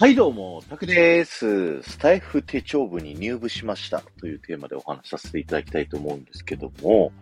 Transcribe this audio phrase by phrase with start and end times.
[0.00, 1.82] はい、どうも、タクです。
[1.82, 7.12] スタイフ手帳部に入部しましたというテーマでお話しさせていただきたいと思うんですけども、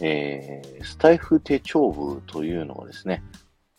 [0.00, 3.22] えー、スタイフ手帳部というのはですね、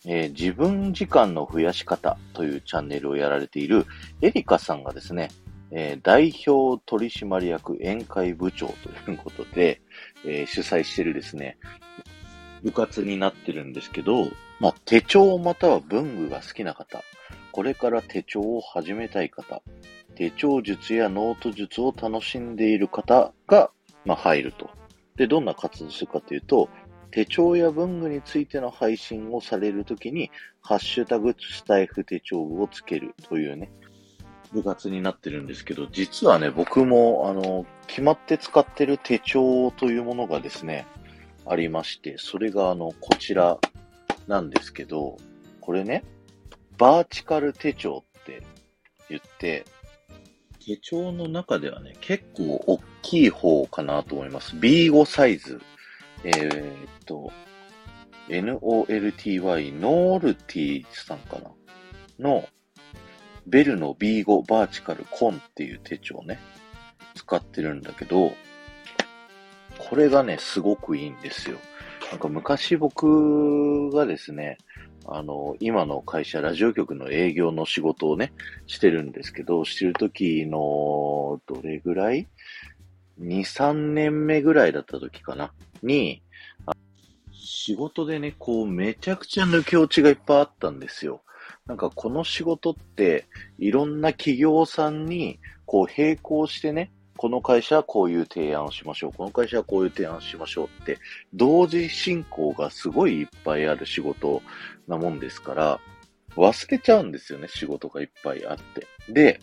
[0.05, 3.86] えー自分時間の増やし方というチャンネルをやられている
[4.21, 5.32] エリカさんがですね、
[5.71, 9.82] えー代表取締役宴会部長ということで、
[10.25, 11.57] えー主催してるですね、
[12.64, 14.29] 部活になってるんですけど、
[14.61, 17.04] まあ、手帳または文具が好きな方、
[17.52, 19.62] これから手帳を始めたい方、
[20.16, 23.72] 手帳術やノート術を楽しんでいる方が、
[24.06, 24.70] まあ、入ると。
[25.16, 26.70] で、どんな活動するかというと、
[27.12, 30.32] 手帳や文具についての配信をされるときに、
[30.62, 33.72] ハッシュタグスタイフ手帳をつけるというね、
[34.53, 40.86] 部活になってるんですけど、実はね、僕も、あの、決まって使ってる手帳というものがですね、
[41.45, 43.59] ありまして、それがあの、こちら
[44.28, 45.17] なんですけど、
[45.61, 46.03] これね、
[46.80, 48.41] バーチカル手帳って
[49.09, 49.66] 言って、
[50.66, 54.55] 手帳の中ではね、結構大きい方かなと思います。
[54.55, 55.61] B5 サイズ。
[56.23, 57.31] えーっと、
[58.30, 61.52] NOLTY、ノールティさんかな？
[62.31, 62.47] の、
[63.47, 66.39] ベルの B5 バーチカルコンっていう手帳ね、
[67.16, 68.33] 使ってるんだけど、
[69.77, 71.57] これがね、すごくいいんですよ。
[72.11, 74.57] なんか昔僕がですね、
[75.05, 78.33] あの、今の会社、ラジオ局の営業の仕事をね、
[78.67, 82.28] してるんですけど、してる時の、どれぐらい
[83.19, 85.52] ?2、3年目ぐらいだった時かな？
[85.81, 86.22] に、
[87.31, 91.23] 仕事でね、こう、めちゃくちゃ抜け落ちがいっぱいあったんですよ。
[91.66, 93.25] なんかこの仕事って、
[93.58, 99.12] いろんな企業さんに、こう、並行してね、この会社はこういう提案をしましょう。
[99.12, 101.00] この会社はこういう提案をしましょうって、
[101.34, 104.42] 同時進行がすごいいっぱいある仕事
[104.88, 105.81] なもんですから、
[106.38, 108.88] 忘れちゃうんですよね、仕事がいっぱいあって。
[109.12, 109.42] で、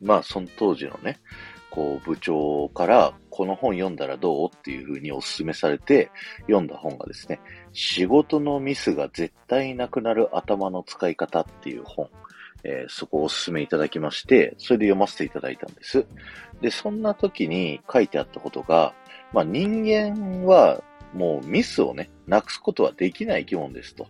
[0.00, 1.20] まあ、その当時のね、
[1.70, 6.10] こう、部長から、この本読んだらどうっていうふうにお勧めされて、
[6.46, 7.38] 読んだ本がですね、
[7.74, 12.08] 仕事のミスが絶対なくなる頭の使い方っていう本、
[12.64, 16.06] えーそこをお勧めいただきまして、それで読ませていただいたんです。
[16.60, 18.94] で、そんな時に書いてあったことが、
[19.32, 24.06] まあ人間はもうミスをね、なくすことはできない生き物ですと。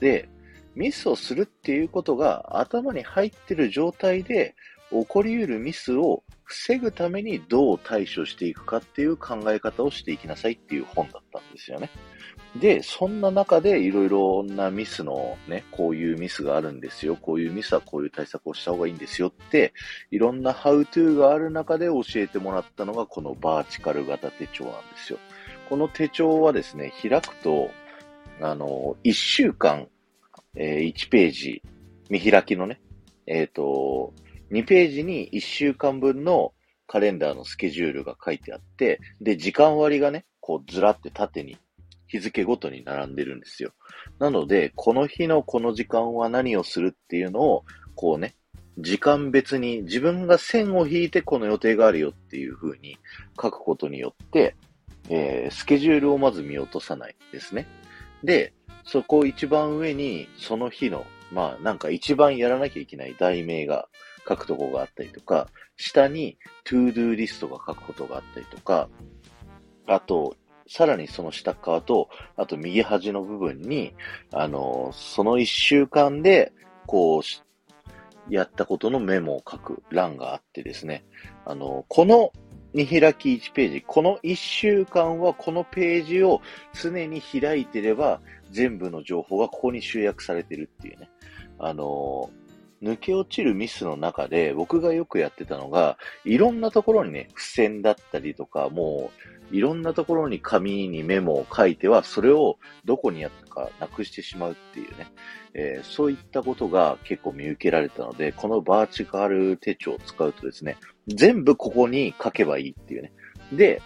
[0.00, 0.28] で、
[0.74, 4.54] ミスをするっていうことが頭に入ってる状態で
[4.90, 11.90] 起こり得るミスを防ぐためにどう対処していくかっていう考え方をしていきなさいっていう本だったんですよね。
[12.56, 17.16] で、そんな中でいろいろなミスのね、こういうミスがあるんですよ。
[17.16, 19.72] こういうミスはこういう対策をした方がいいんですよって、
[20.10, 25.18] いろんなハウトゥーがある中で教えてもらったのがこのバーチカル型手帳なんですよ。
[25.68, 27.70] この手帳はですね、開くと、
[28.40, 29.86] あの、1週間、
[30.56, 31.62] えー1ページ、
[32.08, 32.80] 見開きのね、
[33.26, 34.12] えっ、と、
[34.50, 36.52] 2ページに1週間分の
[36.88, 41.56] カレンダーのスケジュールが書いてあって、で、時間割がね、こうずらって縦に
[42.10, 43.72] 日付ごとに並んでるんですよ。
[44.18, 48.34] なので、この日のこの時間は何をするっていうのを、こうね、
[48.78, 52.98] 時間別に自分が線を引いてこの予定があるよっていう風に
[53.40, 54.56] 書くことによって、
[55.08, 57.66] えースケジュールをまず見落とさないですね。
[58.24, 58.52] で、
[58.84, 63.88] そこ一番上にその日の、まあなんか一番やらなきゃいけない題名が
[64.28, 68.88] 書くとこがあったりとか、下に to do リストが書くことがあったりとか、
[69.86, 70.36] あと、
[70.70, 73.92] さらにその下側と、あと右端の部分に、
[74.32, 76.52] あの、その一週間で、
[76.86, 77.22] こう、
[78.32, 81.04] やったことのメモを書く欄があってですね、
[81.44, 82.30] あの、この
[82.72, 86.40] 見開き1ページ、この1週間はこのページを
[86.72, 88.20] 常に開いてれば、
[88.52, 91.10] 全部の情報がここに集約されてるっていうね。
[91.58, 92.30] あの、
[92.82, 99.10] 抜け落ちるミスの中で僕がよくやってたのが、いろんなところにね、付箋だったりとか、も
[99.52, 105.08] う、いろんなところに紙にメモを書いては、それをどこにやったかなくしてしまうっていうね、
[105.54, 110.76] えーそういったことが結構見受けられたので、このバーチカル手帳を使うとですね、
[111.08, 113.12] 全部ここに書けばいいっていうね。
[113.52, 113.82] で、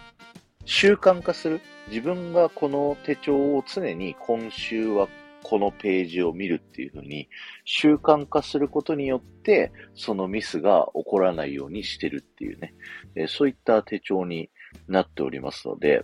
[0.65, 1.61] 習慣化する。
[1.89, 5.07] 自分がこの手帳を常に今週は
[5.47, 7.29] このページを見るっていうふうに
[7.65, 12.73] 習慣化することによって、そのミスが起こらないようにしてるっていうね、
[13.15, 14.49] えそういった手帳に
[14.87, 16.03] なっておりますので、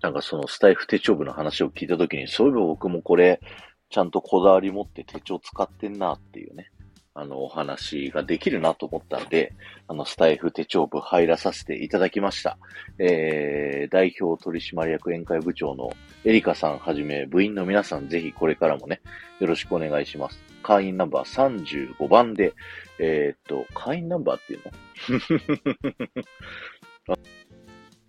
[0.00, 3.42] なんかそのスタイフ手帳部の話を聞いた時に、そういえば僕もこれ、
[3.90, 6.70] ちゃんとこだわり持って手帳使ってんなっていうね、
[7.14, 9.52] あの、お話ができるなと思ったんで、
[9.88, 12.56] あの、スタイフ手帳部入らさせていただきました。
[12.98, 15.90] えー、代表取締役宴会部長の
[16.24, 19.00] エリカさんはじめ部員の皆さんぜひこれからもね、
[19.40, 20.40] よろしくお願いします。
[20.62, 22.54] 会員ナンバー35番で、
[22.98, 24.60] えー、っと、会員ナンバーっていう
[27.08, 27.16] の？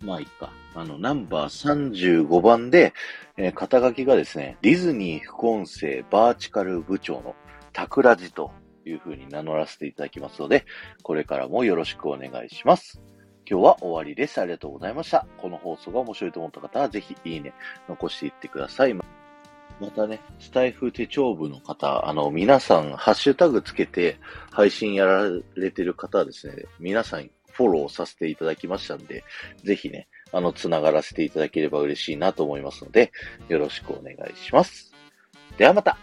[0.04, 0.52] まあいいか。
[0.74, 2.92] あの、ナンバー35番で、
[3.36, 7.34] えー、肩書きがですね、ディズニー副音声バーチカル部長の
[7.72, 8.52] タクラジと
[8.90, 10.64] いう風に名乗らせていただきますので、
[11.02, 13.00] これからもよろしくお願いします。
[13.48, 14.40] 今日は終わりです。
[14.40, 15.26] ありがとうございました。
[15.38, 17.52] この放送が面白いと思った方は、ぜひいいね、
[17.88, 18.94] 残していってください。
[18.94, 19.02] ま
[19.94, 24.18] たね、スタイフ手帳部の方、あの、皆さん、ハッシュタグつけて
[24.50, 25.24] 配信やら
[25.56, 29.24] れてる方はですね、皆さんフォローさせていただきましたんで、
[29.64, 33.12] ぜひね、あの、つながらせていただければ嬉しいなと思いますので、
[33.48, 34.92] よろしくお願いします。
[35.58, 35.98] ではまた